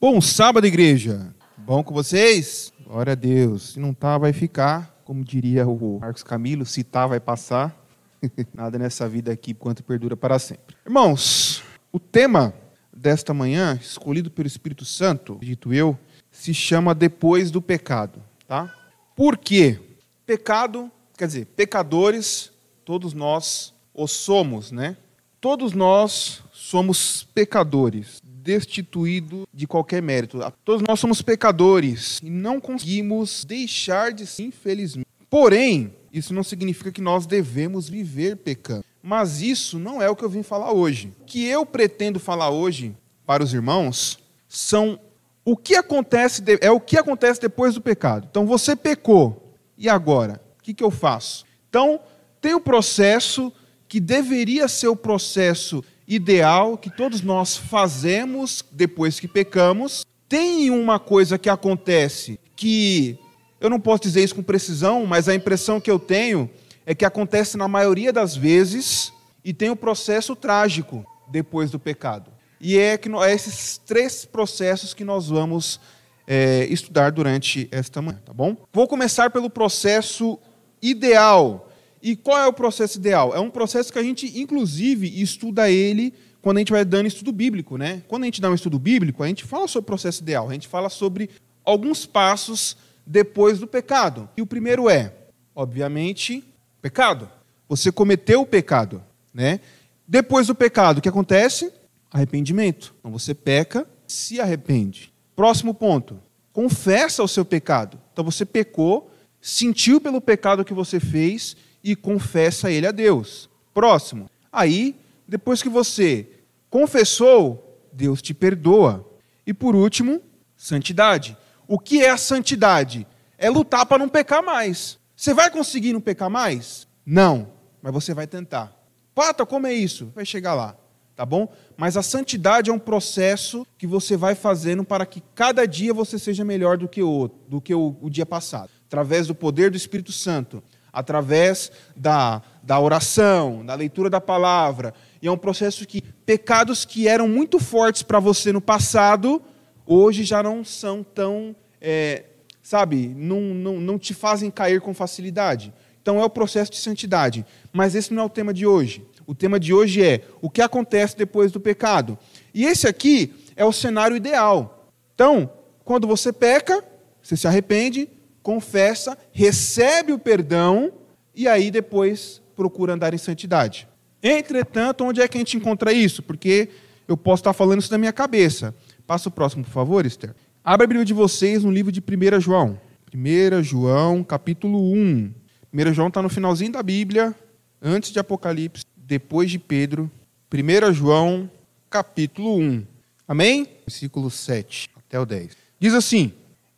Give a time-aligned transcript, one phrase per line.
[0.00, 1.30] Bom sábado, igreja.
[1.58, 2.72] Bom com vocês?
[2.86, 3.72] Glória a Deus.
[3.74, 4.98] Se não tá, vai ficar.
[5.04, 7.78] Como diria o Marcos Camilo, se tá, vai passar.
[8.54, 10.74] Nada nessa vida aqui quanto perdura para sempre.
[10.86, 12.54] Irmãos, o tema
[12.90, 15.98] desta manhã, escolhido pelo Espírito Santo, dito eu,
[16.30, 18.22] se chama Depois do Pecado.
[18.48, 18.74] Tá?
[19.14, 19.78] Por quê?
[20.24, 22.50] Pecado, quer dizer, pecadores,
[22.86, 24.96] todos nós o somos, né?
[25.40, 30.38] Todos nós somos pecadores, destituídos de qualquer mérito.
[30.62, 35.06] Todos nós somos pecadores e não conseguimos deixar de ser, infelizmente.
[35.30, 38.84] Porém, isso não significa que nós devemos viver pecando.
[39.02, 41.10] Mas isso não é o que eu vim falar hoje.
[41.22, 45.00] O que eu pretendo falar hoje para os irmãos são
[45.42, 48.28] o que acontece é o que acontece depois do pecado.
[48.30, 51.46] Então você pecou e agora o que, que eu faço?
[51.70, 51.98] Então
[52.42, 53.50] tem o processo
[53.90, 60.06] que deveria ser o processo ideal que todos nós fazemos depois que pecamos.
[60.28, 63.18] Tem uma coisa que acontece que
[63.60, 66.48] eu não posso dizer isso com precisão, mas a impressão que eu tenho
[66.86, 69.12] é que acontece na maioria das vezes
[69.44, 72.30] e tem o processo trágico depois do pecado.
[72.60, 75.80] E é, que, é esses três processos que nós vamos
[76.28, 78.56] é, estudar durante esta manhã, tá bom?
[78.72, 80.38] Vou começar pelo processo
[80.80, 81.69] ideal,
[82.02, 83.34] e qual é o processo ideal?
[83.34, 87.32] É um processo que a gente, inclusive, estuda ele quando a gente vai dando estudo
[87.32, 88.02] bíblico, né?
[88.08, 90.52] Quando a gente dá um estudo bíblico, a gente fala sobre o processo ideal, a
[90.52, 91.28] gente fala sobre
[91.64, 92.76] alguns passos
[93.06, 94.28] depois do pecado.
[94.36, 95.12] E o primeiro é,
[95.54, 96.42] obviamente,
[96.80, 97.28] pecado.
[97.68, 99.02] Você cometeu o pecado,
[99.34, 99.60] né?
[100.08, 101.72] Depois do pecado, o que acontece?
[102.10, 102.94] Arrependimento.
[102.98, 105.12] Então você peca, se arrepende.
[105.36, 106.18] Próximo ponto,
[106.52, 108.00] confessa o seu pecado.
[108.12, 113.48] Então você pecou, sentiu pelo pecado que você fez e confessa ele a Deus.
[113.72, 114.28] Próximo.
[114.52, 116.28] Aí, depois que você
[116.68, 119.06] confessou, Deus te perdoa.
[119.46, 120.20] E por último,
[120.56, 121.36] santidade.
[121.66, 123.06] O que é a santidade?
[123.38, 124.98] É lutar para não pecar mais.
[125.16, 126.86] Você vai conseguir não pecar mais?
[127.04, 127.48] Não,
[127.82, 128.76] mas você vai tentar.
[129.14, 130.10] Pata, como é isso?
[130.14, 130.76] Vai chegar lá,
[131.14, 131.52] tá bom?
[131.76, 136.18] Mas a santidade é um processo que você vai fazendo para que cada dia você
[136.18, 139.76] seja melhor do que o, do que o, o dia passado, através do poder do
[139.76, 140.62] Espírito Santo
[140.92, 144.94] através da, da oração, da leitura da palavra.
[145.22, 149.42] E é um processo que pecados que eram muito fortes para você no passado,
[149.86, 152.24] hoje já não são tão, é,
[152.62, 155.72] sabe, não, não, não te fazem cair com facilidade.
[156.02, 157.44] Então é o processo de santidade.
[157.72, 159.06] Mas esse não é o tema de hoje.
[159.26, 162.18] O tema de hoje é o que acontece depois do pecado.
[162.52, 164.88] E esse aqui é o cenário ideal.
[165.14, 165.52] Então,
[165.84, 166.82] quando você peca,
[167.22, 168.08] você se arrepende,
[168.42, 170.92] confessa, recebe o perdão
[171.34, 173.88] e aí depois procura andar em santidade.
[174.22, 176.22] Entretanto, onde é que a gente encontra isso?
[176.22, 176.68] Porque
[177.08, 178.74] eu posso estar falando isso da minha cabeça.
[179.06, 180.34] Passa o próximo, por favor, Esther.
[180.62, 182.78] Abra a Bíblia de vocês no livro de 1 João.
[183.14, 185.32] 1 João, capítulo 1.
[185.72, 187.34] 1 João está no finalzinho da Bíblia,
[187.80, 190.10] antes de Apocalipse, depois de Pedro.
[190.52, 191.50] 1 João,
[191.88, 192.84] capítulo 1.
[193.26, 193.66] Amém?
[193.86, 195.56] Versículo 7 até o 10.
[195.78, 196.32] Diz assim: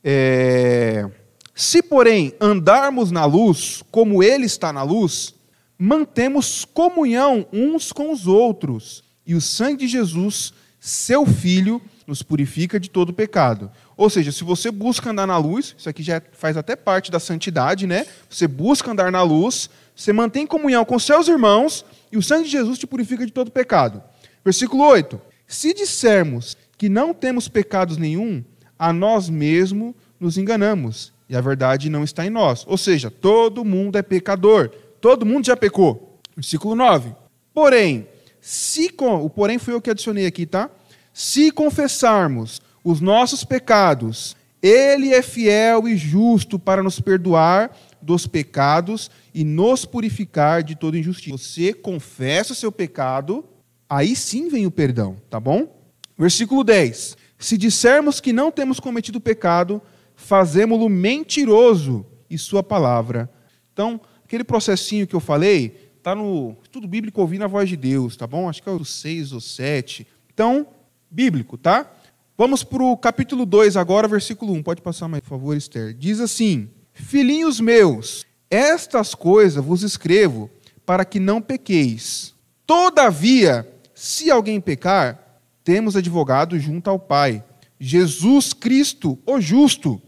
[0.05, 1.11] é...
[1.55, 5.35] Se, porém, andarmos na luz, como Ele está na luz,
[5.79, 12.81] mantemos comunhão uns com os outros, e o sangue de Jesus, seu Filho, nos purifica
[12.81, 13.71] de todo pecado.
[13.97, 17.21] Ou seja, se você busca andar na luz, isso aqui já faz até parte da
[17.21, 18.07] santidade, né?
[18.29, 22.51] Você busca andar na luz, você mantém comunhão com seus irmãos, e o sangue de
[22.51, 24.03] Jesus te purifica de todo pecado.
[24.45, 28.43] Versículo 8: Se dissermos que não temos pecados nenhum,
[28.79, 32.63] a nós mesmos nos enganamos e a verdade não está em nós.
[32.69, 34.69] Ou seja, todo mundo é pecador.
[35.01, 36.21] Todo mundo já pecou.
[36.37, 37.15] Versículo 9.
[37.55, 38.07] Porém,
[38.39, 40.69] se com, o porém foi eu que adicionei aqui, tá?
[41.11, 49.11] Se confessarmos os nossos pecados, ele é fiel e justo para nos perdoar dos pecados
[49.33, 51.39] e nos purificar de toda injustiça.
[51.39, 53.43] Você confessa o seu pecado,
[53.89, 55.81] aí sim vem o perdão, tá bom?
[56.19, 57.17] Versículo 10.
[57.39, 59.81] Se dissermos que não temos cometido pecado,
[60.23, 63.31] fazemos-lo mentiroso e sua palavra.
[63.73, 68.17] Então, aquele processinho que eu falei, está no estudo bíblico ouvindo a voz de Deus,
[68.17, 68.49] tá bom?
[68.49, 70.07] Acho que é o 6 ou 7.
[70.33, 70.67] Então,
[71.11, 71.91] bíblico, tá?
[72.39, 74.63] Vamos para o capítulo 2 agora, versículo 1.
[74.63, 75.93] Pode passar mais, por favor, Esther.
[75.93, 80.51] Diz assim: Filhinhos meus, estas coisas vos escrevo
[80.87, 82.35] para que não pequeis.
[82.67, 87.45] Todavia, se alguém pecar, temos advogado junto ao Pai,
[87.79, 90.01] Jesus Cristo, o justo.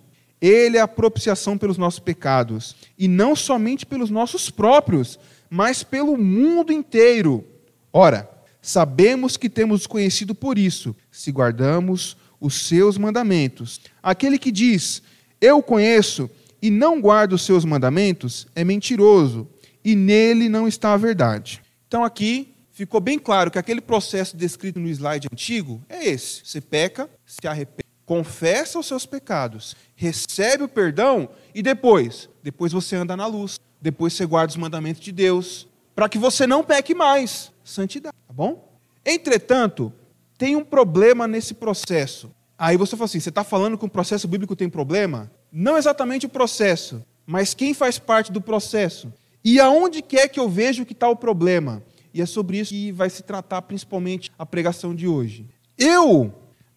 [0.45, 5.19] Ele é a propiciação pelos nossos pecados, e não somente pelos nossos próprios,
[5.49, 7.43] mas pelo mundo inteiro.
[7.91, 8.29] Ora,
[8.61, 13.81] sabemos que temos conhecido por isso, se guardamos os seus mandamentos.
[14.03, 15.03] Aquele que diz,
[15.41, 16.29] eu conheço,
[16.61, 19.49] e não guarda os seus mandamentos, é mentiroso,
[19.83, 21.63] e nele não está a verdade.
[21.89, 26.61] Então aqui ficou bem claro que aquele processo descrito no slide antigo é esse: você
[26.61, 33.17] peca, se arrepende, confessa os seus pecados, recebe o perdão e depois, depois você anda
[33.17, 37.53] na luz, depois você guarda os mandamentos de Deus, para que você não peque mais.
[37.63, 38.73] Santidade, tá bom?
[39.05, 39.93] Entretanto,
[40.37, 42.31] tem um problema nesse processo.
[42.59, 45.31] Aí você fala assim: você está falando que o processo bíblico tem problema?
[45.51, 49.13] Não exatamente o processo, mas quem faz parte do processo.
[49.45, 51.83] E aonde quer que eu vejo que está o problema?
[52.13, 55.47] E é sobre isso que vai se tratar principalmente a pregação de hoje.
[55.77, 56.33] Eu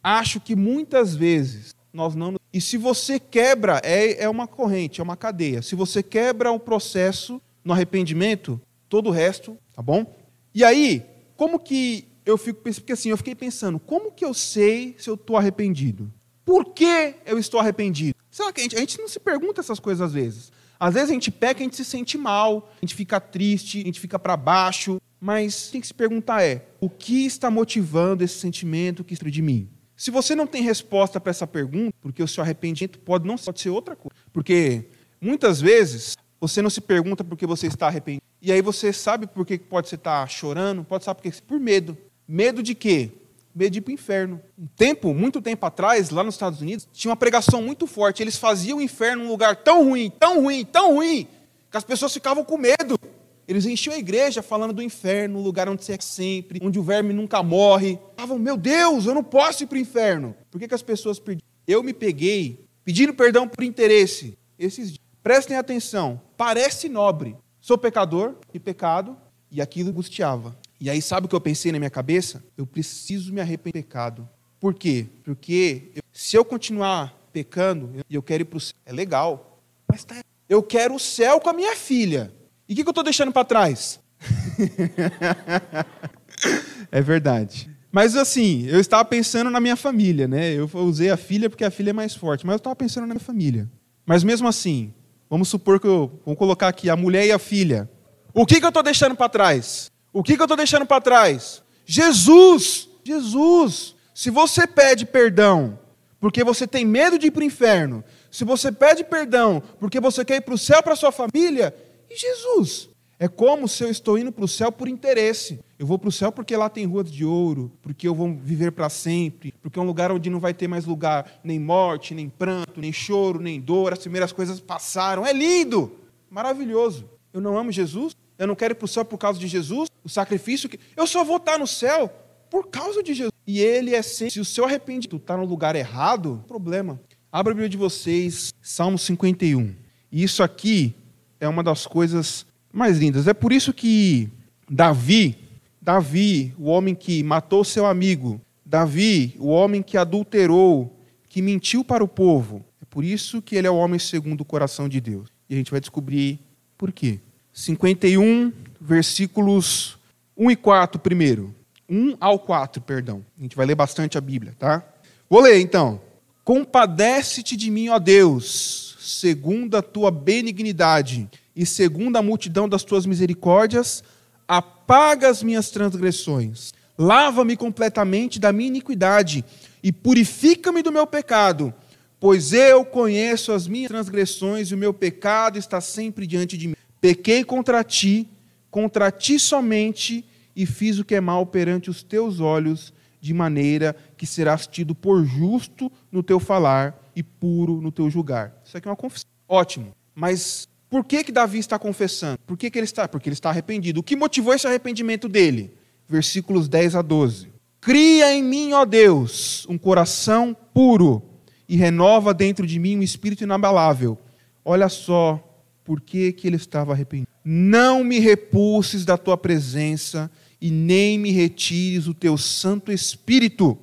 [0.07, 2.35] acho que muitas vezes nós não.
[2.53, 5.61] E se você quebra, é, é uma corrente, é uma cadeia.
[5.61, 10.15] Se você quebra o processo no arrependimento, todo o resto, tá bom?
[10.55, 11.05] E aí,
[11.35, 12.81] como que eu fico pensando?
[12.81, 16.11] Porque assim, eu fiquei pensando, como que eu sei se eu estou arrependido?
[16.45, 18.15] Por que eu estou arrependido?
[18.31, 20.51] Será que a gente, a gente não se pergunta essas coisas às vezes?
[20.79, 23.85] Às vezes a gente peca, a gente se sente mal, a gente fica triste, a
[23.85, 28.39] gente fica para baixo, mas tem que se perguntar é, o que está motivando esse
[28.39, 29.67] sentimento que está de mim?
[29.97, 33.59] Se você não tem resposta para essa pergunta, porque o seu arrependimento pode não pode
[33.59, 34.15] ser outra coisa.
[34.31, 34.85] Porque
[35.19, 38.21] muitas vezes você não se pergunta por que você está arrependido.
[38.39, 41.59] E aí você sabe por que pode você estar chorando, pode saber por que por
[41.59, 41.97] medo.
[42.27, 43.09] Medo de quê?
[43.55, 44.39] Medo de ir para o inferno.
[44.55, 48.21] Um tempo, muito tempo atrás, lá nos Estados Unidos, tinha uma pregação muito forte.
[48.21, 51.27] Eles faziam o inferno um lugar tão ruim, tão ruim, tão ruim,
[51.71, 52.99] que as pessoas ficavam com medo.
[53.47, 56.83] Eles enchiam a igreja falando do inferno, um lugar onde você é sempre, onde o
[56.83, 57.97] verme nunca morre.
[58.15, 60.35] Falavam, meu Deus, eu não posso ir para o inferno.
[60.51, 61.47] Por que, que as pessoas perdiam?
[61.65, 64.37] Eu me peguei pedindo perdão por interesse.
[64.59, 65.07] Esses dias.
[65.23, 67.35] Prestem atenção, parece nobre.
[67.59, 69.17] Sou pecador e pecado,
[69.51, 70.57] e aquilo angustiava.
[70.79, 72.41] E aí, sabe o que eu pensei na minha cabeça?
[72.57, 74.29] Eu preciso me arrepender do pecado.
[74.57, 75.05] Por quê?
[75.25, 78.93] Porque eu, se eu continuar pecando e eu, eu quero ir para o céu, é
[78.93, 82.31] legal, mas tá, eu quero o céu com a minha filha.
[82.67, 83.99] E o que, que eu estou deixando para trás?
[86.91, 87.69] é verdade.
[87.91, 90.53] Mas assim, eu estava pensando na minha família, né?
[90.53, 93.13] Eu usei a filha porque a filha é mais forte, mas eu estava pensando na
[93.13, 93.69] minha família.
[94.05, 94.93] Mas mesmo assim,
[95.29, 96.19] vamos supor que eu.
[96.25, 97.89] Vamos colocar aqui a mulher e a filha.
[98.33, 99.89] O que, que eu estou deixando para trás?
[100.13, 101.63] O que, que eu estou deixando para trás?
[101.85, 102.89] Jesus!
[103.03, 103.95] Jesus!
[104.13, 105.79] Se você pede perdão
[106.19, 110.25] porque você tem medo de ir para o inferno, se você pede perdão porque você
[110.25, 111.73] quer ir para o céu para sua família,
[112.09, 112.89] e Jesus?
[113.19, 115.59] É como se eu estou indo para o céu por interesse.
[115.79, 118.71] Eu vou para o céu porque lá tem ruas de ouro, porque eu vou viver
[118.71, 122.29] para sempre, porque é um lugar onde não vai ter mais lugar nem morte, nem
[122.29, 123.93] pranto, nem choro, nem dor.
[123.93, 125.25] As primeiras coisas passaram.
[125.25, 125.91] É lindo,
[126.29, 127.09] maravilhoso.
[127.33, 128.15] Eu não amo Jesus?
[128.37, 129.89] Eu não quero ir para o céu por causa de Jesus?
[130.03, 130.79] O sacrifício que.
[130.95, 132.11] Eu só vou estar no céu
[132.51, 133.33] por causa de Jesus.
[133.47, 134.33] E ele é sempre.
[134.33, 136.99] Se o seu arrependimento está no lugar errado, problema.
[137.31, 139.75] Abra a Bíblia de vocês, Salmo 51.
[140.11, 140.95] E isso aqui
[141.39, 143.27] é uma das coisas mais lindas.
[143.27, 144.29] É por isso que
[144.69, 145.37] Davi,
[145.81, 150.93] Davi, o homem que matou seu amigo, Davi, o homem que adulterou,
[151.29, 154.45] que mentiu para o povo, é por isso que ele é o homem segundo o
[154.45, 155.29] coração de Deus.
[155.49, 156.39] E a gente vai descobrir
[156.77, 157.19] por quê.
[157.53, 159.97] 51, versículos
[160.35, 161.55] 1 e 4 primeiro.
[161.89, 163.25] 1 ao 4, perdão.
[163.37, 164.83] A gente vai ler bastante a Bíblia, tá?
[165.29, 166.01] Vou ler então.
[166.43, 173.05] Compadece-te de mim, ó Deus segundo a tua benignidade e segundo a multidão das tuas
[173.05, 174.03] misericórdias,
[174.47, 176.73] apaga as minhas transgressões.
[176.97, 179.45] Lava-me completamente da minha iniquidade
[179.83, 181.73] e purifica-me do meu pecado,
[182.19, 186.75] pois eu conheço as minhas transgressões e o meu pecado está sempre diante de mim.
[186.99, 188.27] Pequei contra ti,
[188.69, 193.95] contra ti somente, e fiz o que é mal perante os teus olhos, de maneira
[194.17, 198.53] que serás tido por justo no teu falar e puro no teu julgar.
[198.65, 199.29] Isso aqui é uma confissão.
[199.47, 199.93] Ótimo.
[200.15, 202.39] Mas por que, que Davi está confessando?
[202.45, 203.07] Por que, que ele está?
[203.07, 203.99] Porque ele está arrependido.
[203.99, 205.73] O que motivou esse arrependimento dele?
[206.07, 207.49] Versículos 10 a 12.
[207.79, 211.21] Cria em mim, ó Deus, um coração puro
[211.69, 214.17] e renova dentro de mim um espírito inabalável.
[214.63, 215.43] Olha só
[215.83, 217.29] por que, que ele estava arrependido.
[217.43, 223.77] Não me repulses da tua presença e nem me retires o teu Santo Espírito.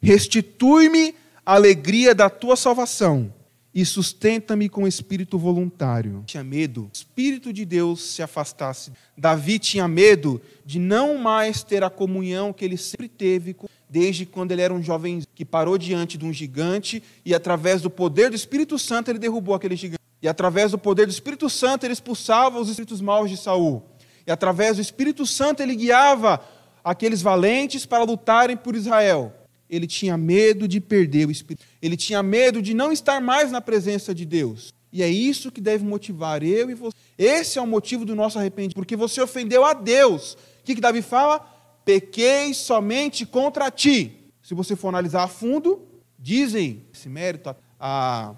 [0.00, 1.14] Restitui-me
[1.44, 3.32] a alegria da tua salvação
[3.72, 6.24] e sustenta-me com espírito voluntário.
[6.26, 8.92] Tinha medo, o espírito de Deus se afastasse.
[9.16, 13.54] Davi tinha medo de não mais ter a comunhão que ele sempre teve
[13.88, 17.90] desde quando ele era um jovem que parou diante de um gigante e através do
[17.90, 20.00] poder do Espírito Santo ele derrubou aquele gigante.
[20.22, 23.82] E através do poder do Espírito Santo ele expulsava os espíritos maus de Saul.
[24.26, 26.40] E através do Espírito Santo ele guiava
[26.84, 29.34] aqueles valentes para lutarem por Israel.
[29.70, 31.64] Ele tinha medo de perder o Espírito.
[31.80, 34.74] Ele tinha medo de não estar mais na presença de Deus.
[34.92, 36.96] E é isso que deve motivar eu e você.
[37.16, 40.32] Esse é o motivo do nosso arrependimento, porque você ofendeu a Deus.
[40.32, 41.38] O que, que Davi fala?
[41.84, 44.32] Pequei somente contra ti.
[44.42, 45.86] Se você for analisar a fundo,
[46.18, 48.34] dizem esse mérito, a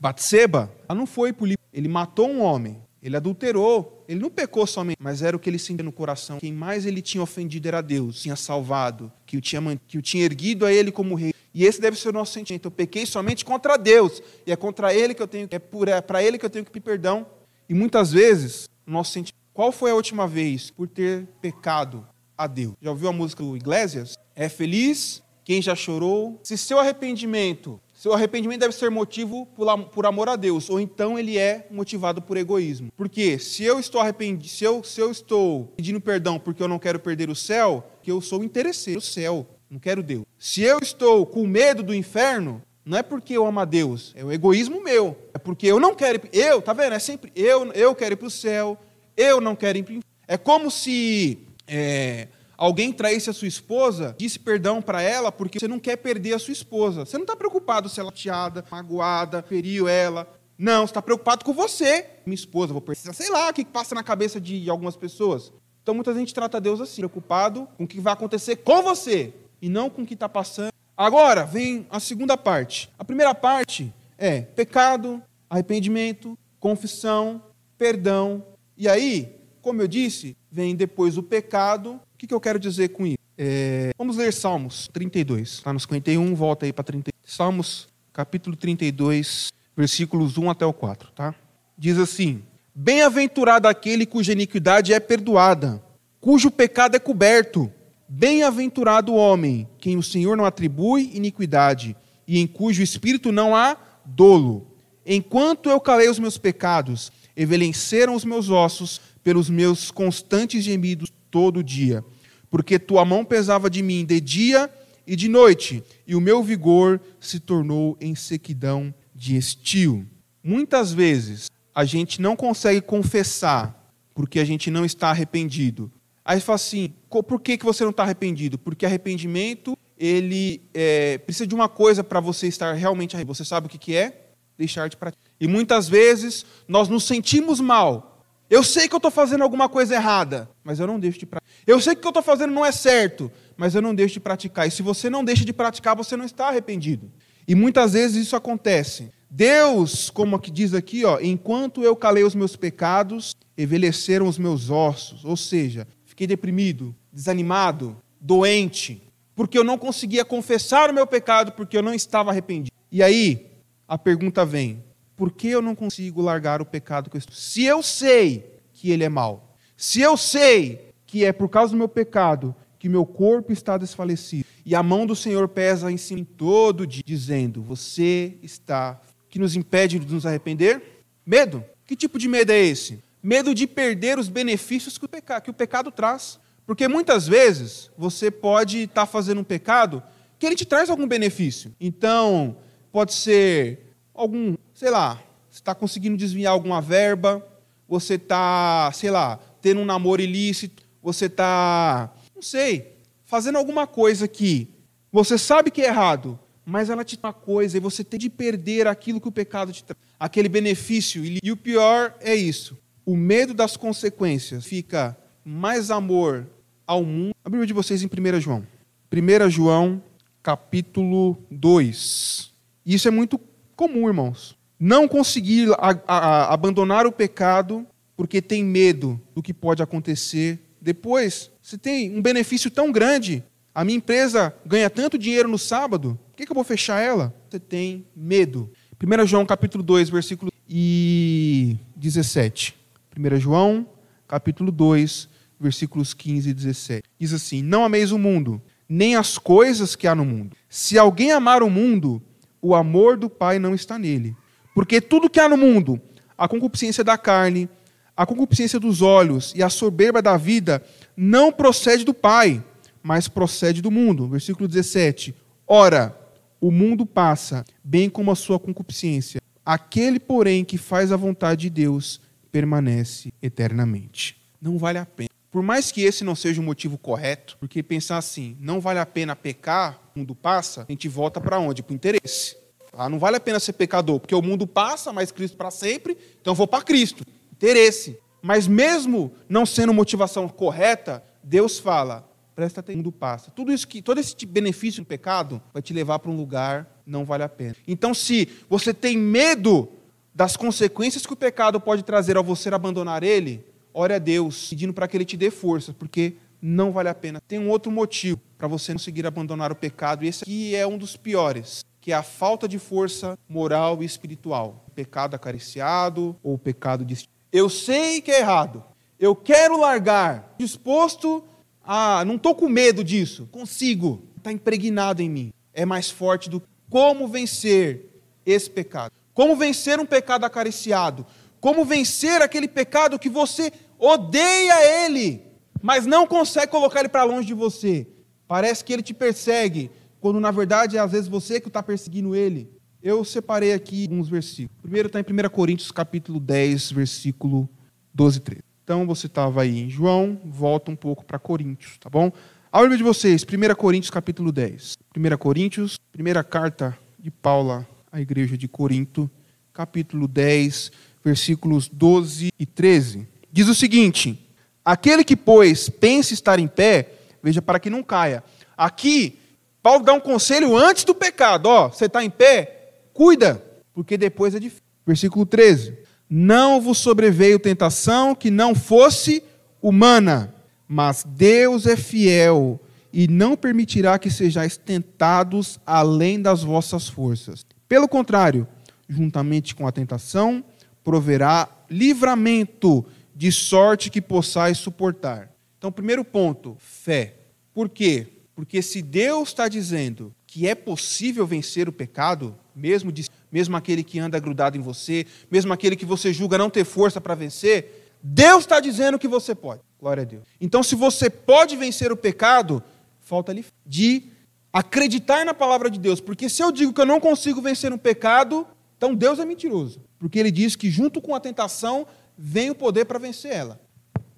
[0.00, 1.62] Batseba, ela não foi polícia.
[1.72, 5.58] Ele matou um homem, ele adulterou, ele não pecou somente, mas era o que ele
[5.58, 6.38] sentia no coração.
[6.38, 10.24] Quem mais ele tinha ofendido era Deus, tinha salvado, que o tinha, que o tinha
[10.24, 11.34] erguido a ele como rei.
[11.52, 12.64] E esse deve ser o nosso sentimento.
[12.64, 15.56] Eu pequei somente contra Deus, e é contra ele que eu tenho, é,
[15.90, 17.26] é para ele que eu tenho que pedir perdão.
[17.68, 22.06] E muitas vezes, o nosso sentimento, qual foi a última vez por ter pecado
[22.38, 22.72] a Deus?
[22.80, 24.16] Já ouviu a música do Iglesias?
[24.34, 26.40] É feliz quem já chorou.
[26.42, 29.46] Se seu arrependimento, seu arrependimento deve ser motivo
[29.92, 32.90] por amor a Deus, ou então ele é motivado por egoísmo.
[32.96, 36.78] Porque se eu estou arrependido, se eu, se eu estou pedindo perdão porque eu não
[36.78, 40.24] quero perder o céu, que eu sou interesseiro, o céu, não quero Deus.
[40.38, 44.24] Se eu estou com medo do inferno, não é porque eu amo a Deus, é
[44.24, 45.16] o egoísmo meu.
[45.32, 46.92] É porque eu não quero ir, eu, tá vendo?
[46.92, 48.78] É sempre eu, eu quero ir para o céu,
[49.16, 50.14] eu não quero ir para o inferno.
[50.28, 55.68] É como se é, alguém traísse a sua esposa, disse perdão para ela porque você
[55.68, 57.04] não quer perder a sua esposa.
[57.04, 60.28] Você não está preocupado se ela é chateada, magoada, feriu ela.
[60.56, 62.06] Não, você está preocupado com você.
[62.24, 63.14] Minha esposa, vou perder.
[63.14, 65.52] Sei lá o que passa na cabeça de algumas pessoas.
[65.82, 69.68] Então muita gente trata Deus assim, preocupado com o que vai acontecer com você e
[69.68, 70.72] não com o que está passando.
[70.96, 72.88] Agora vem a segunda parte.
[72.98, 77.42] A primeira parte é pecado, arrependimento, confissão,
[77.76, 78.44] perdão.
[78.76, 79.33] E aí,
[79.64, 83.18] como eu disse, vem depois o pecado o que, eu quero dizer com isso?
[83.36, 85.54] É, vamos ler Salmos 32.
[85.54, 87.12] Está no 51, volta aí para 32.
[87.26, 91.10] Salmos, capítulo 32, versículos 1 até o 4.
[91.10, 91.34] Tá?
[91.76, 92.42] Diz assim:
[92.74, 95.82] Bem-aventurado aquele cuja iniquidade é perdoada,
[96.20, 97.70] cujo pecado é coberto.
[98.08, 101.96] Bem-aventurado o homem, quem o Senhor não atribui iniquidade,
[102.28, 104.68] e em cujo espírito não há dolo.
[105.04, 111.64] Enquanto eu calei os meus pecados, envelheceram os meus ossos pelos meus constantes gemidos todo
[111.64, 112.04] dia.
[112.50, 114.70] Porque tua mão pesava de mim de dia
[115.06, 120.06] e de noite, e o meu vigor se tornou em sequidão de estio.
[120.42, 125.90] Muitas vezes a gente não consegue confessar porque a gente não está arrependido.
[126.24, 128.56] Aí fala assim, por que, que você não está arrependido?
[128.56, 133.34] Porque arrependimento, ele é, precisa de uma coisa para você estar realmente arrependido.
[133.34, 134.28] Você sabe o que, que é?
[134.56, 135.24] Deixar de praticar.
[135.38, 138.13] E muitas vezes nós nos sentimos mal
[138.54, 141.50] eu sei que eu estou fazendo alguma coisa errada, mas eu não deixo de praticar.
[141.66, 144.14] Eu sei que o que eu estou fazendo não é certo, mas eu não deixo
[144.14, 144.68] de praticar.
[144.68, 147.10] E se você não deixa de praticar, você não está arrependido.
[147.48, 149.10] E muitas vezes isso acontece.
[149.28, 154.70] Deus, como aqui diz aqui, ó, enquanto eu calei os meus pecados, envelheceram os meus
[154.70, 155.24] ossos.
[155.24, 159.02] Ou seja, fiquei deprimido, desanimado, doente,
[159.34, 162.70] porque eu não conseguia confessar o meu pecado, porque eu não estava arrependido.
[162.92, 163.50] E aí,
[163.88, 164.84] a pergunta vem:
[165.16, 167.34] por que eu não consigo largar o pecado que eu estou?
[167.34, 171.78] Se eu sei que ele é mau, se eu sei que é por causa do
[171.78, 176.26] meu pecado que meu corpo está desfalecido, e a mão do Senhor pesa em cima
[176.36, 179.00] todo dia, dizendo: Você está.
[179.28, 181.04] que nos impede de nos arrepender?
[181.24, 181.64] Medo.
[181.86, 183.02] Que tipo de medo é esse?
[183.22, 186.38] Medo de perder os benefícios que o que o pecado traz.
[186.66, 190.02] Porque muitas vezes você pode estar fazendo um pecado
[190.38, 191.74] que ele te traz algum benefício.
[191.80, 192.56] Então,
[192.90, 193.83] pode ser
[194.14, 197.46] algum sei lá, você está conseguindo desviar alguma verba,
[197.88, 204.26] você está, sei lá, tendo um namoro ilícito, você está, não sei, fazendo alguma coisa
[204.26, 204.68] que
[205.12, 208.86] você sabe que é errado, mas ela te dá coisa e você tem de perder
[208.88, 211.22] aquilo que o pecado te traz, aquele benefício.
[211.24, 216.46] E o pior é isso: o medo das consequências fica mais amor
[216.86, 217.34] ao mundo.
[217.44, 218.66] A Bíblia de vocês em 1 João.
[219.12, 220.02] 1 João,
[220.42, 222.50] capítulo 2.
[222.86, 223.38] Isso é muito
[223.74, 229.82] comum, irmãos não conseguir a, a, abandonar o pecado porque tem medo do que pode
[229.82, 231.50] acontecer depois.
[231.62, 233.42] Você tem um benefício tão grande.
[233.74, 237.34] A minha empresa ganha tanto dinheiro no sábado, por que, que eu vou fechar ela?
[237.48, 238.70] Você tem medo.
[239.02, 242.74] 1 João capítulo 2, versículo e 17.
[243.16, 243.86] 1 João
[244.28, 245.28] capítulo 2,
[245.58, 247.02] versículos 15 e 17.
[247.18, 250.56] Diz assim: Não ameis o mundo, nem as coisas que há no mundo.
[250.68, 252.22] Se alguém amar o mundo,
[252.64, 254.34] o amor do Pai não está nele.
[254.74, 256.00] Porque tudo que há no mundo,
[256.36, 257.68] a concupiscência da carne,
[258.16, 260.82] a concupiscência dos olhos e a soberba da vida,
[261.14, 262.64] não procede do Pai,
[263.02, 264.26] mas procede do mundo.
[264.26, 265.34] Versículo 17.
[265.66, 266.18] Ora,
[266.58, 269.42] o mundo passa, bem como a sua concupiscência.
[269.64, 272.18] Aquele, porém, que faz a vontade de Deus,
[272.50, 274.40] permanece eternamente.
[274.58, 275.33] Não vale a pena.
[275.54, 279.06] Por mais que esse não seja o motivo correto, porque pensar assim, não vale a
[279.06, 281.80] pena pecar, o mundo passa, a gente volta para onde?
[281.80, 282.56] Para o interesse.
[282.92, 286.18] Ah, não vale a pena ser pecador, porque o mundo passa, mas Cristo para sempre,
[286.40, 287.24] então vou para Cristo.
[287.52, 288.18] Interesse.
[288.42, 293.52] Mas mesmo não sendo motivação correta, Deus fala: presta atenção, o mundo passa.
[293.52, 297.24] Tudo isso que, todo esse benefício do pecado vai te levar para um lugar não
[297.24, 297.76] vale a pena.
[297.86, 299.88] Então, se você tem medo
[300.34, 304.92] das consequências que o pecado pode trazer ao você abandonar ele, ore a Deus, pedindo
[304.92, 307.40] para que ele te dê força, porque não vale a pena.
[307.48, 310.86] Tem um outro motivo para você não conseguir abandonar o pecado, e esse aqui é
[310.86, 314.84] um dos piores, que é a falta de força moral e espiritual.
[314.94, 317.14] Pecado acariciado ou pecado de
[317.54, 318.82] eu sei que é errado.
[319.16, 320.56] Eu quero largar.
[320.58, 321.44] Disposto
[321.84, 322.24] a.
[322.24, 323.48] Não estou com medo disso.
[323.52, 324.24] Consigo.
[324.36, 325.52] Está impregnado em mim.
[325.72, 326.60] É mais forte do
[326.90, 328.06] como vencer
[328.44, 329.12] esse pecado.
[329.32, 331.24] Como vencer um pecado acariciado.
[331.60, 335.42] Como vencer aquele pecado que você odeia ele,
[335.82, 338.06] mas não consegue colocar ele para longe de você.
[338.46, 342.34] Parece que ele te persegue, quando na verdade é às vezes você que está perseguindo
[342.34, 342.70] ele.
[343.02, 344.80] Eu separei aqui alguns versículos.
[344.80, 347.68] Primeiro está em 1 Coríntios capítulo 10, versículo
[348.14, 348.62] 12 e 13.
[348.82, 352.32] Então você estava aí em João, volta um pouco para Coríntios, tá bom?
[352.72, 354.96] A Bíblia de vocês, 1 Coríntios capítulo 10.
[355.16, 359.30] 1 Coríntios, primeira carta de Paula à igreja de Corinto,
[359.72, 360.92] capítulo 10,
[361.24, 363.26] versículos 12 e 13.
[363.54, 364.50] Diz o seguinte:
[364.84, 368.42] Aquele que, pois, pensa estar em pé, veja para que não caia.
[368.76, 369.38] Aqui,
[369.80, 371.66] Paulo dá um conselho antes do pecado.
[371.66, 372.94] Ó, você está em pé?
[373.12, 373.62] Cuida,
[373.94, 374.82] porque depois é difícil.
[375.06, 375.96] Versículo 13:
[376.28, 379.40] Não vos sobreveio tentação que não fosse
[379.80, 380.52] humana,
[380.88, 382.80] mas Deus é fiel
[383.12, 387.64] e não permitirá que sejais tentados além das vossas forças.
[387.86, 388.66] Pelo contrário,
[389.08, 390.64] juntamente com a tentação,
[391.04, 395.50] proverá livramento, de sorte que possais suportar.
[395.78, 397.34] Então, primeiro ponto, fé.
[397.72, 398.28] Por quê?
[398.54, 404.04] Porque se Deus está dizendo que é possível vencer o pecado, mesmo, de, mesmo aquele
[404.04, 408.12] que anda grudado em você, mesmo aquele que você julga não ter força para vencer,
[408.22, 409.82] Deus está dizendo que você pode.
[410.00, 410.44] Glória a Deus.
[410.60, 412.82] Então, se você pode vencer o pecado,
[413.20, 414.24] falta-lhe de
[414.72, 416.20] acreditar na palavra de Deus.
[416.20, 420.00] Porque se eu digo que eu não consigo vencer um pecado, então Deus é mentiroso.
[420.18, 422.06] Porque ele diz que junto com a tentação
[422.36, 423.80] vem o poder para vencer ela.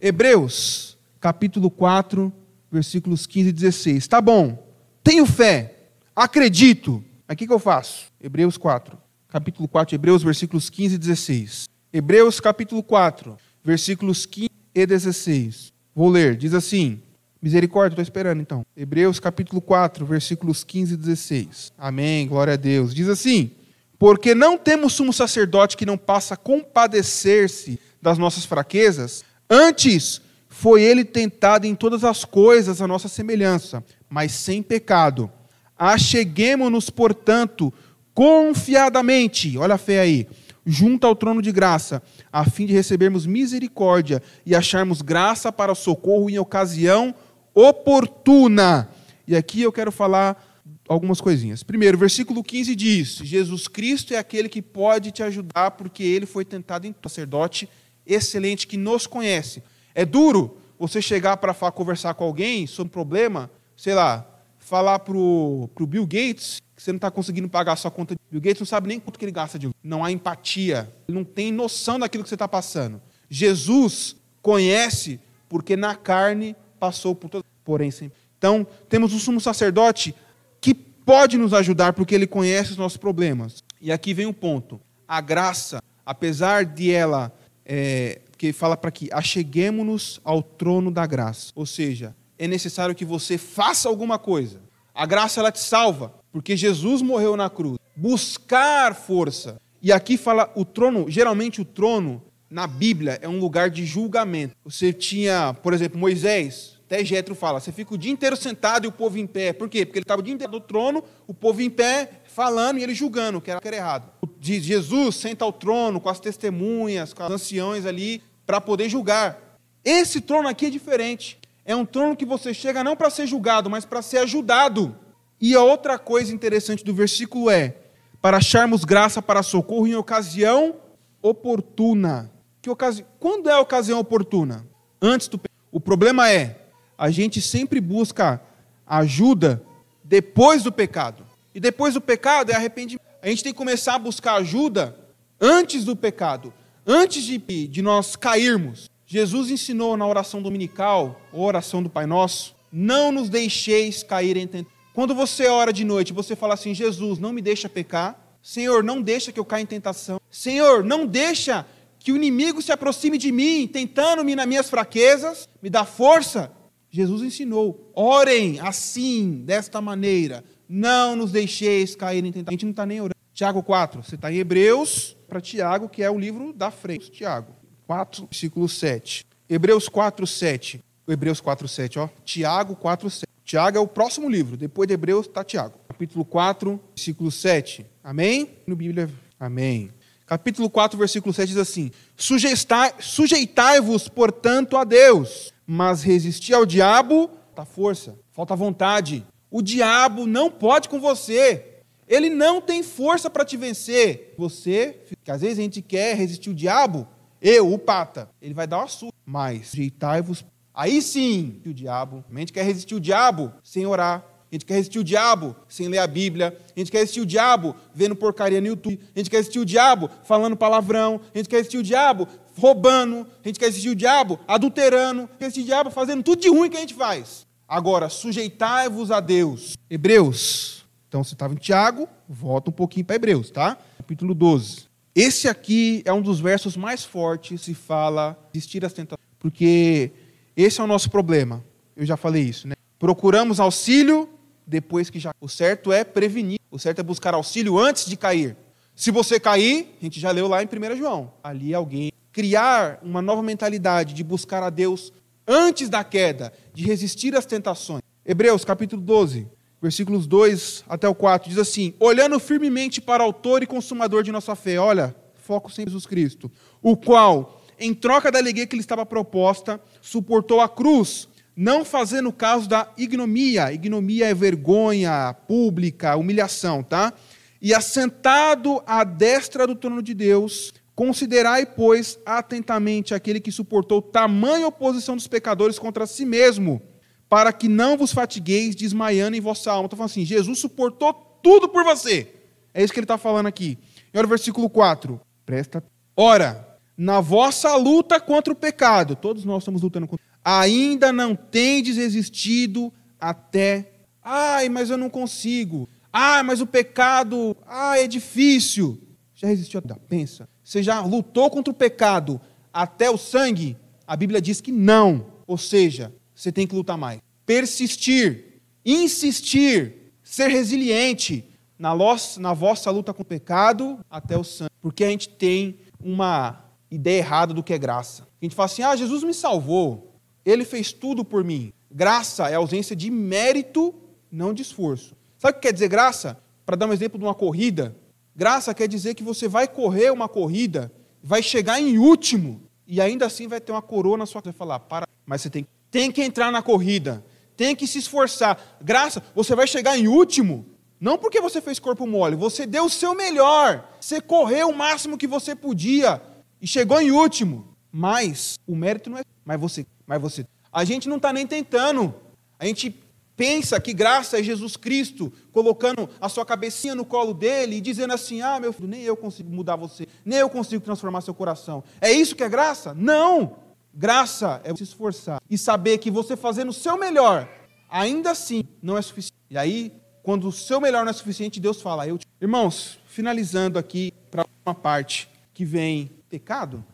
[0.00, 2.32] Hebreus, capítulo 4,
[2.70, 4.06] versículos 15 e 16.
[4.08, 4.66] Tá bom,
[5.02, 8.06] tenho fé, acredito, mas o que, que eu faço?
[8.20, 8.96] Hebreus 4,
[9.28, 11.68] capítulo 4, Hebreus, versículos 15 e 16.
[11.92, 15.72] Hebreus, capítulo 4, versículos 15 e 16.
[15.94, 17.00] Vou ler, diz assim:
[17.40, 18.64] Misericórdia, estou esperando então.
[18.76, 21.72] Hebreus, capítulo 4, versículos 15 e 16.
[21.78, 22.94] Amém, glória a Deus.
[22.94, 23.50] Diz assim:
[23.98, 30.82] Porque não temos sumo sacerdote que não passa a compadecer-se das nossas fraquezas, antes foi
[30.82, 35.30] ele tentado em todas as coisas a nossa semelhança, mas sem pecado.
[35.78, 37.72] Acheguemo-nos, portanto,
[38.14, 40.26] confiadamente, olha a fé aí,
[40.64, 46.30] junto ao trono de graça, a fim de recebermos misericórdia e acharmos graça para socorro
[46.30, 47.14] em ocasião
[47.54, 48.88] oportuna.
[49.28, 50.42] E aqui eu quero falar
[50.88, 51.62] algumas coisinhas.
[51.62, 56.44] Primeiro, versículo 15 diz: Jesus Cristo é aquele que pode te ajudar, porque ele foi
[56.44, 57.68] tentado em sacerdote
[58.06, 59.62] excelente que nos conhece.
[59.94, 64.26] É duro você chegar para conversar com alguém sobre um problema, sei lá,
[64.58, 68.14] falar para o Bill Gates que você não está conseguindo pagar a sua conta.
[68.30, 70.92] Bill Gates não sabe nem quanto que ele gasta de Não há empatia.
[71.08, 73.00] Ele não tem noção daquilo que você está passando.
[73.30, 77.44] Jesus conhece porque na carne passou por todo.
[77.64, 78.18] Porém, sempre.
[78.36, 80.14] Então, temos um sumo sacerdote
[80.60, 83.62] que pode nos ajudar porque ele conhece os nossos problemas.
[83.80, 84.78] E aqui vem um ponto.
[85.08, 87.32] A graça, apesar de ela,
[87.66, 91.52] é, que fala para que acheguemos-nos ao trono da graça.
[91.54, 94.60] Ou seja, é necessário que você faça alguma coisa.
[94.94, 97.78] A graça ela te salva, porque Jesus morreu na cruz.
[97.94, 99.60] Buscar força.
[99.82, 104.54] E aqui fala o trono, geralmente o trono na Bíblia é um lugar de julgamento.
[104.64, 108.88] Você tinha, por exemplo, Moisés, até Jetro fala, você fica o dia inteiro sentado e
[108.88, 109.52] o povo em pé.
[109.52, 109.84] Por quê?
[109.84, 112.94] Porque ele estava o dia inteiro no trono, o povo em pé, falando e ele
[112.94, 114.10] julgando, que era, errado.
[114.38, 119.58] Jesus senta ao trono com as testemunhas, com os anciões ali, para poder julgar.
[119.82, 121.38] Esse trono aqui é diferente.
[121.64, 124.94] É um trono que você chega não para ser julgado, mas para ser ajudado.
[125.40, 127.74] E a outra coisa interessante do versículo é:
[128.20, 130.76] para acharmos graça para socorro em ocasião
[131.22, 132.30] oportuna.
[132.60, 133.06] Que ocasi...
[133.18, 134.66] Quando é a ocasião oportuna?
[135.00, 135.40] Antes do
[135.72, 136.66] O problema é,
[136.98, 138.42] a gente sempre busca
[138.86, 139.62] ajuda
[140.04, 141.25] depois do pecado.
[141.56, 143.00] E depois do pecado é arrependimento.
[143.22, 144.94] A gente tem que começar a buscar ajuda
[145.40, 146.52] antes do pecado,
[146.86, 148.90] antes de, de nós cairmos.
[149.06, 154.46] Jesus ensinou na oração dominical, ou oração do Pai Nosso, não nos deixeis cair em
[154.46, 154.76] tentação.
[154.92, 158.38] Quando você ora de noite, você fala assim: Jesus, não me deixa pecar.
[158.42, 160.20] Senhor, não deixa que eu caia em tentação.
[160.30, 161.64] Senhor, não deixa
[161.98, 165.48] que o inimigo se aproxime de mim, tentando-me nas minhas fraquezas.
[165.62, 166.52] Me dá força.
[166.90, 170.44] Jesus ensinou: orem assim, desta maneira.
[170.68, 172.48] Não nos deixeis cair em tentação.
[172.48, 173.16] A gente não está nem orando.
[173.32, 177.10] Tiago 4, você está em Hebreus para Tiago, que é o livro da frente.
[177.10, 177.54] Tiago
[177.86, 179.26] 4, versículo 7.
[179.48, 180.80] Hebreus 4, 7.
[181.06, 182.08] Hebreus 4, 7, ó.
[182.24, 183.26] Tiago 4, 7.
[183.44, 184.56] Tiago é o próximo livro.
[184.56, 185.78] Depois de Hebreus está Tiago.
[185.86, 187.86] Capítulo 4, versículo 7.
[188.02, 188.56] Amém?
[188.66, 189.90] No Bíblia, amém.
[190.26, 197.64] Capítulo 4, versículo 7 diz assim: Sujeitai-vos, portanto, a Deus, mas resisti ao diabo, falta
[197.64, 199.24] força, falta vontade.
[199.56, 201.78] O diabo não pode com você.
[202.06, 204.34] Ele não tem força para te vencer.
[204.36, 207.08] Você, que às vezes a gente quer resistir o diabo,
[207.40, 209.14] eu, o pata, ele vai dar uma surra.
[209.24, 210.44] Mas sujeitai-vos.
[210.74, 212.22] Aí sim, o diabo.
[212.30, 214.26] A gente quer resistir o diabo sem orar.
[214.52, 216.54] A gente quer resistir o diabo sem ler a Bíblia.
[216.76, 219.00] A gente quer resistir o diabo vendo porcaria no YouTube.
[219.14, 221.18] A gente quer resistir o diabo falando palavrão.
[221.34, 222.28] A gente quer resistir o diabo
[222.60, 223.26] roubando.
[223.42, 225.22] A gente quer resistir o diabo adulterando.
[225.22, 227.45] A gente quer resistir o diabo fazendo tudo de ruim que a gente faz.
[227.68, 229.76] Agora, sujeitai-vos a Deus.
[229.90, 230.76] Hebreus
[231.16, 233.78] então, você estava em Tiago, volta um pouquinho para Hebreus, tá?
[233.96, 234.86] Capítulo 12.
[235.14, 240.10] Esse aqui é um dos versos mais fortes se fala existir as tentações, porque
[240.56, 241.64] esse é o nosso problema.
[241.96, 242.74] Eu já falei isso, né?
[242.98, 244.28] Procuramos auxílio
[244.66, 245.32] depois que já.
[245.40, 248.56] O certo é prevenir, o certo é buscar auxílio antes de cair.
[248.94, 251.32] Se você cair, a gente já leu lá em 1 João.
[251.42, 255.12] Ali alguém criar uma nova mentalidade de buscar a Deus
[255.46, 258.02] antes da queda, de resistir às tentações.
[258.24, 259.46] Hebreus capítulo 12
[259.80, 264.32] versículos 2 até o 4, diz assim: Olhando firmemente para o autor e consumador de
[264.32, 266.50] nossa fé, olha, foco sem Jesus Cristo,
[266.82, 272.32] o qual, em troca da alegria que lhe estava proposta, suportou a cruz, não fazendo
[272.32, 273.72] caso da ignomia.
[273.72, 277.12] Ignomia é vergonha pública, humilhação, tá?
[277.60, 284.66] E assentado à destra do trono de Deus, considerai, pois, atentamente aquele que suportou tamanha
[284.66, 286.82] oposição dos pecadores contra si mesmo
[287.28, 289.86] para que não vos fatigueis desmaiando em vossa alma.
[289.86, 292.32] Estou falando assim, Jesus suportou tudo por você.
[292.72, 293.78] É isso que ele está falando aqui.
[294.12, 295.20] E olha o versículo 4.
[295.44, 295.84] Presta.
[296.16, 301.96] Ora, na vossa luta contra o pecado, todos nós estamos lutando contra ainda não tendes
[301.96, 303.92] resistido até.
[304.22, 305.88] Ai, mas eu não consigo.
[306.12, 308.96] Ai, mas o pecado, ai, é difícil.
[309.34, 309.82] Já resistiu?
[310.08, 310.48] Pensa.
[310.66, 312.40] Você já lutou contra o pecado
[312.72, 313.76] até o sangue?
[314.04, 315.26] A Bíblia diz que não.
[315.46, 317.20] Ou seja, você tem que lutar mais.
[317.46, 321.48] Persistir, insistir, ser resiliente
[321.78, 321.94] na,
[322.40, 324.72] na vossa luta com o pecado até o sangue.
[324.82, 328.24] Porque a gente tem uma ideia errada do que é graça.
[328.24, 331.72] A gente fala assim: ah, Jesus me salvou, ele fez tudo por mim.
[331.88, 333.94] Graça é ausência de mérito,
[334.32, 335.14] não de esforço.
[335.38, 336.36] Sabe o que quer dizer graça?
[336.64, 337.94] Para dar um exemplo de uma corrida,
[338.36, 343.26] graça quer dizer que você vai correr uma corrida, vai chegar em último, e ainda
[343.26, 344.40] assim vai ter uma coroa na sua.
[344.40, 347.24] Você vai falar, para, mas você tem tem que entrar na corrida,
[347.56, 348.60] tem que se esforçar.
[348.82, 350.66] Graça, você vai chegar em último,
[351.00, 355.16] não porque você fez corpo mole, você deu o seu melhor, você correu o máximo
[355.16, 356.20] que você podia
[356.60, 357.74] e chegou em último.
[357.90, 359.22] Mas o mérito não é.
[359.42, 360.44] Mas você, mas você.
[360.70, 362.14] A gente não está nem tentando.
[362.58, 362.94] A gente
[363.36, 368.14] pensa que graça é Jesus Cristo colocando a sua cabecinha no colo dele e dizendo
[368.14, 371.84] assim: Ah, meu filho, nem eu consigo mudar você, nem eu consigo transformar seu coração.
[372.00, 372.94] É isso que é graça?
[372.94, 373.64] Não!
[373.92, 377.48] Graça é se esforçar e saber que você fazendo o seu melhor,
[377.88, 379.36] ainda assim não é suficiente.
[379.48, 382.26] E aí, quando o seu melhor não é suficiente, Deus fala: eu te...
[382.40, 386.84] Irmãos, finalizando aqui para uma parte que vem pecado,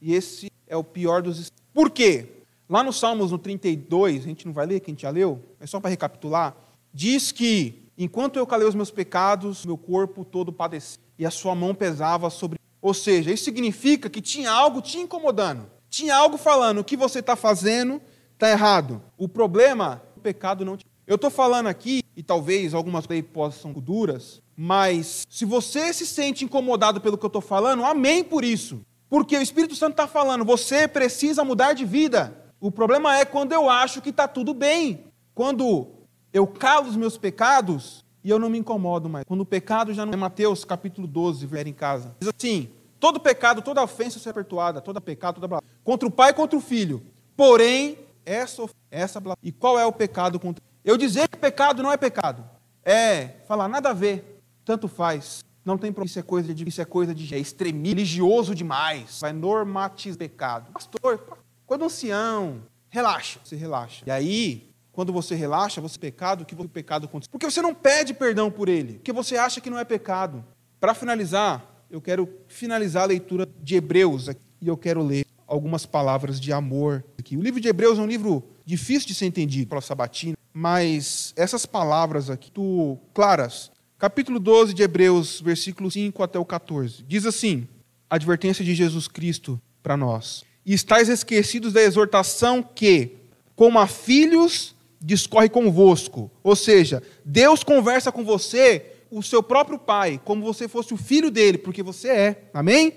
[0.00, 1.50] e esse é o pior dos.
[1.72, 2.35] Por quê?
[2.68, 5.40] Lá no Salmos no 32, a gente não vai ler, que a gente já leu,
[5.60, 6.56] é só para recapitular,
[6.92, 11.54] diz que enquanto eu calei os meus pecados, meu corpo todo padecia e a sua
[11.54, 12.58] mão pesava sobre.
[12.80, 15.66] Ou seja, isso significa que tinha algo te incomodando.
[15.88, 18.00] Tinha algo falando, o que você está fazendo
[18.34, 19.02] está errado.
[19.16, 20.76] O problema, o pecado não.
[21.06, 26.06] Eu estou falando aqui, e talvez algumas leis possam ser duras, mas se você se
[26.06, 28.80] sente incomodado pelo que eu estou falando, amém por isso.
[29.08, 32.45] Porque o Espírito Santo está falando, você precisa mudar de vida.
[32.60, 35.04] O problema é quando eu acho que está tudo bem.
[35.34, 35.88] Quando
[36.32, 39.24] eu calo os meus pecados e eu não me incomodo mais.
[39.24, 42.16] Quando o pecado já não é Mateus capítulo 12, ver em casa.
[42.20, 46.34] Diz assim: Todo pecado, toda ofensa será perdoada, todo pecado, toda contra o pai e
[46.34, 47.02] contra o filho.
[47.36, 51.96] Porém, essa essa e qual é o pecado contra Eu dizer que pecado não é
[51.96, 52.44] pecado.
[52.82, 55.44] É falar nada a ver, tanto faz.
[55.64, 56.06] Não tem problema.
[56.06, 59.20] Isso é coisa de, isso é coisa de é extremista, religioso demais.
[59.20, 60.72] Vai normatizar pecado.
[60.72, 61.20] Pastor,
[61.66, 63.40] quando ancião, relaxa.
[63.44, 64.04] Você relaxa.
[64.06, 67.28] E aí, quando você relaxa, você pecado, que o pecado acontece.
[67.28, 70.44] Porque você não pede perdão por ele, porque você acha que não é pecado.
[70.80, 74.28] Para finalizar, eu quero finalizar a leitura de Hebreus
[74.60, 77.36] e eu quero ler algumas palavras de amor aqui.
[77.36, 81.66] O livro de Hebreus é um livro difícil de ser entendido pela sabatina, mas essas
[81.66, 87.04] palavras aqui, tu, claras, capítulo 12 de Hebreus, versículo 5 até o 14.
[87.06, 87.68] Diz assim:
[88.08, 90.45] advertência de Jesus Cristo para nós.
[90.66, 93.12] E estáis esquecidos da exortação que,
[93.54, 96.30] como a filhos, discorre convosco.
[96.42, 101.30] Ou seja, Deus conversa com você, o seu próprio pai, como você fosse o filho
[101.30, 102.42] dele, porque você é.
[102.52, 102.92] Amém?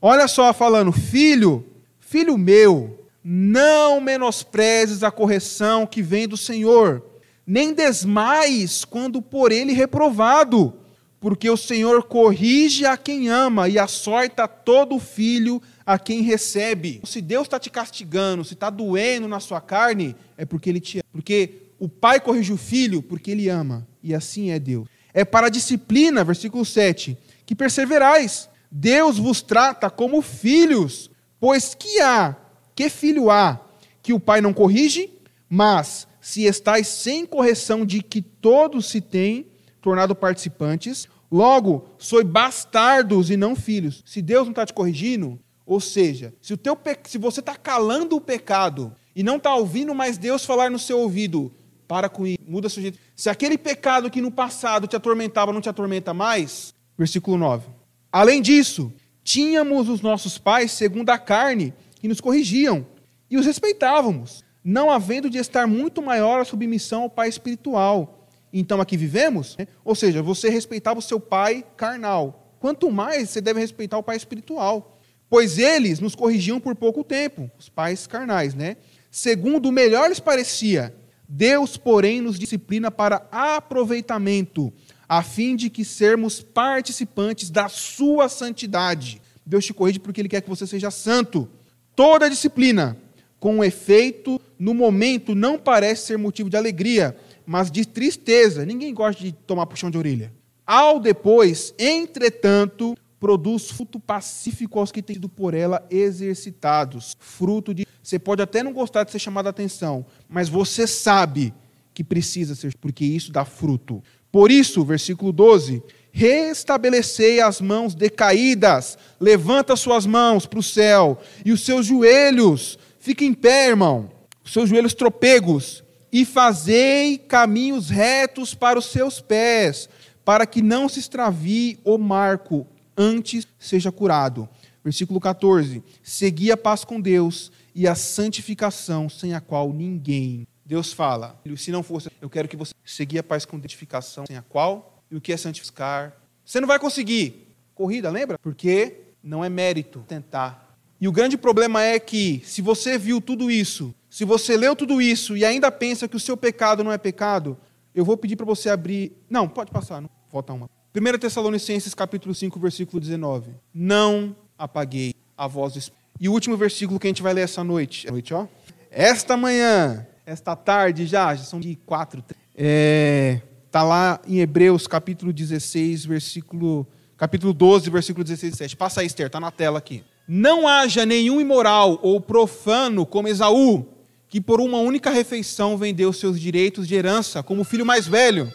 [0.00, 1.64] Olha só falando, filho,
[2.00, 7.04] filho meu, não menosprezes a correção que vem do Senhor
[7.46, 10.74] nem desmais quando por ele reprovado,
[11.20, 17.00] porque o Senhor corrige a quem ama e açoita todo filho a quem recebe.
[17.04, 20.98] Se Deus está te castigando, se está doendo na sua carne, é porque Ele te
[20.98, 21.04] ama.
[21.12, 23.86] Porque o pai corrige o filho porque Ele ama.
[24.02, 24.88] E assim é Deus.
[25.14, 28.48] É para a disciplina, versículo 7, que perseverais.
[28.70, 32.34] Deus vos trata como filhos, pois que há,
[32.74, 33.60] que filho há,
[34.02, 35.10] que o pai não corrige?
[35.48, 39.46] Mas se estáis sem correção de que todos se têm
[39.82, 44.02] tornado participantes, logo sois bastardos e não filhos.
[44.06, 46.96] Se Deus não está te corrigindo, ou seja, se, o teu pe...
[47.04, 50.98] se você está calando o pecado e não está ouvindo mais Deus falar no seu
[50.98, 51.52] ouvido,
[51.86, 52.98] para com isso, muda seu jeito.
[53.14, 57.68] Se aquele pecado que no passado te atormentava não te atormenta mais, versículo 9.
[58.10, 62.86] Além disso, tínhamos os nossos pais segundo a carne que nos corrigiam
[63.30, 68.28] e os respeitávamos não havendo de estar muito maior a submissão ao pai espiritual.
[68.52, 69.66] Então aqui vivemos, né?
[69.84, 72.54] ou seja, você respeitava o seu pai carnal.
[72.60, 75.00] Quanto mais você deve respeitar o pai espiritual.
[75.32, 78.76] Pois eles nos corrigiam por pouco tempo, os pais carnais, né?
[79.10, 80.94] Segundo o melhor lhes parecia.
[81.26, 84.70] Deus, porém, nos disciplina para aproveitamento,
[85.08, 89.22] a fim de que sermos participantes da sua santidade.
[89.46, 91.48] Deus te corrige porque Ele quer que você seja santo.
[91.96, 92.94] Toda disciplina,
[93.40, 97.16] com efeito, no momento não parece ser motivo de alegria,
[97.46, 98.66] mas de tristeza.
[98.66, 100.30] Ninguém gosta de tomar puxão de orelha.
[100.66, 107.16] Ao depois, entretanto, produz fruto pacífico aos que têm sido por ela exercitados.
[107.20, 107.86] Fruto de.
[108.02, 111.54] Você pode até não gostar de ser chamado a atenção, mas você sabe
[111.94, 114.02] que precisa ser, porque isso dá fruto.
[114.32, 115.80] Por isso, versículo 12:
[116.10, 123.24] restabelecei as mãos decaídas, levanta suas mãos para o céu, e os seus joelhos Fique
[123.24, 124.12] em pé, irmão,
[124.44, 125.82] os seus joelhos tropegos,
[126.12, 129.88] e fazei caminhos retos para os seus pés,
[130.24, 132.64] para que não se extravie o marco,
[132.96, 134.48] antes seja curado.
[134.84, 140.46] Versículo 14: Segui a paz com Deus e a santificação, sem a qual ninguém.
[140.64, 144.36] Deus fala, se não fosse, eu quero que você segui a paz com identificação, sem
[144.36, 146.16] a qual, e o que é santificar?
[146.44, 147.54] Você não vai conseguir.
[147.74, 148.38] Corrida, lembra?
[148.38, 153.50] Porque não é mérito tentar e o grande problema é que, se você viu tudo
[153.50, 156.96] isso, se você leu tudo isso e ainda pensa que o seu pecado não é
[156.96, 157.58] pecado,
[157.92, 159.10] eu vou pedir para você abrir.
[159.28, 160.08] Não, pode passar, não.
[160.30, 160.70] volta uma.
[160.94, 163.50] 1 Tessalonicenses capítulo 5, versículo 19.
[163.72, 166.02] Não apaguei a voz do Espírito.
[166.20, 168.10] E o último versículo que a gente vai ler essa noite.
[168.10, 168.46] noite ó.
[168.90, 172.22] Esta manhã, esta tarde já, já são de quatro.
[172.54, 178.76] É, tá lá em Hebreus capítulo 16, versículo capítulo 12, versículo 16 e 17.
[178.76, 180.04] Passa aí, Esther, está na tela aqui.
[180.28, 183.86] Não haja nenhum imoral ou profano como Esaú,
[184.28, 188.52] que por uma única refeição vendeu seus direitos de herança como filho mais velho.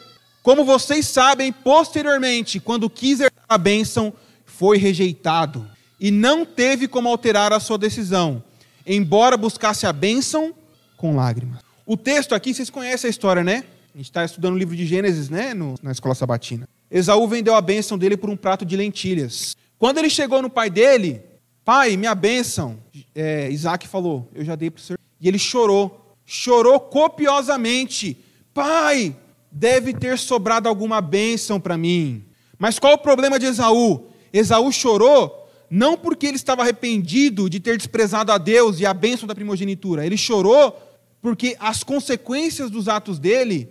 [0.47, 4.13] Como vocês sabem, posteriormente, quando quis herdar a bênção,
[4.45, 8.41] foi rejeitado e não teve como alterar a sua decisão,
[8.85, 10.55] embora buscasse a bênção
[10.95, 11.59] com lágrimas.
[11.85, 13.65] O texto aqui, vocês conhecem a história, né?
[13.93, 15.53] A gente está estudando o livro de Gênesis, né?
[15.53, 16.65] No, na escola sabatina.
[16.89, 19.53] Esaú vendeu a bênção dele por um prato de lentilhas.
[19.77, 21.23] Quando ele chegou no pai dele,
[21.65, 22.79] Pai, minha bênção.
[23.13, 24.99] É, Isaac falou, eu já dei para o senhor.
[25.19, 28.17] E ele chorou, chorou copiosamente.
[28.53, 29.13] Pai,
[29.57, 32.23] deve ter sobrado alguma bênção para mim.
[32.59, 34.07] Mas qual o problema de Esaú?
[34.31, 39.27] Esaú chorou não porque ele estava arrependido de ter desprezado a Deus e a bênção
[39.27, 40.05] da primogenitura.
[40.05, 40.79] Ele chorou
[41.21, 43.69] porque as consequências dos atos dele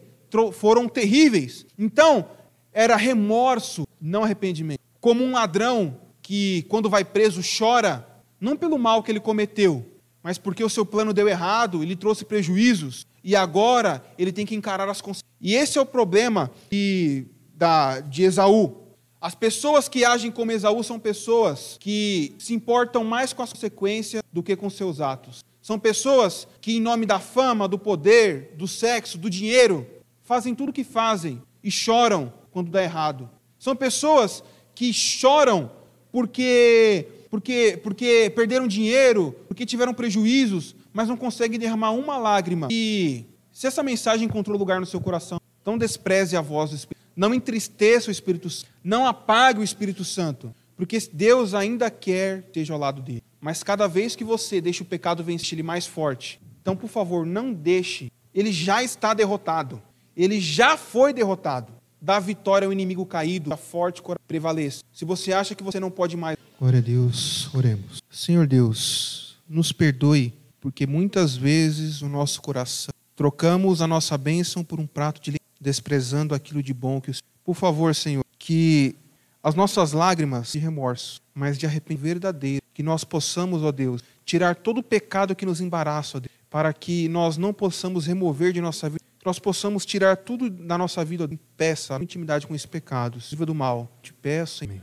[0.52, 1.64] foram terríveis.
[1.78, 2.26] Então,
[2.72, 4.80] era remorso, não arrependimento.
[5.00, 8.06] Como um ladrão que, quando vai preso, chora,
[8.40, 9.86] não pelo mal que ele cometeu,
[10.22, 14.54] mas porque o seu plano deu errado, ele trouxe prejuízos, e agora ele tem que
[14.54, 15.26] encarar as consequências.
[15.40, 18.84] E esse é o problema de, da, de Esaú.
[19.20, 24.22] As pessoas que agem como Esaú são pessoas que se importam mais com as consequências
[24.32, 25.44] do que com seus atos.
[25.60, 29.84] São pessoas que, em nome da fama, do poder, do sexo, do dinheiro,
[30.22, 33.28] fazem tudo o que fazem e choram quando dá errado.
[33.58, 35.68] São pessoas que choram
[36.12, 42.68] porque, porque, porque perderam dinheiro, porque tiveram prejuízos, mas não conseguem derramar uma lágrima.
[42.70, 47.06] E se essa mensagem encontrou lugar no seu coração, não despreze a voz do Espírito.
[47.16, 48.70] Não entristeça o Espírito Santo.
[48.84, 50.54] Não apague o Espírito Santo.
[50.76, 53.22] Porque Deus ainda quer esteja ao lado dele.
[53.40, 57.24] Mas cada vez que você deixa o pecado vencer ele mais forte, então, por favor,
[57.24, 58.10] não deixe.
[58.34, 59.80] Ele já está derrotado.
[60.16, 61.72] Ele já foi derrotado.
[62.06, 64.84] Dá vitória ao inimigo caído, a forte prevaleça.
[64.92, 66.38] Se você acha que você não pode mais.
[66.56, 68.00] Glória a Deus, oremos.
[68.08, 74.78] Senhor Deus, nos perdoe, porque muitas vezes o nosso coração trocamos a nossa bênção por
[74.78, 77.14] um prato de desprezando aquilo de bom que o
[77.44, 78.94] Por favor, Senhor, que
[79.42, 84.54] as nossas lágrimas de remorso, mas de arrependimento verdadeiro, que nós possamos, ó Deus, tirar
[84.54, 88.60] todo o pecado que nos embaraça, ó Deus, para que nós não possamos remover de
[88.60, 93.44] nossa vida, nós possamos tirar tudo da nossa vida, peça, intimidade com esse pecado, viva
[93.44, 93.90] do mal.
[94.00, 94.80] Te peço, Senhor.